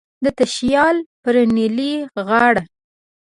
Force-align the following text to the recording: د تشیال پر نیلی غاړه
د 0.23 0.25
تشیال 0.37 0.97
پر 1.23 1.35
نیلی 1.55 1.93
غاړه 2.27 2.63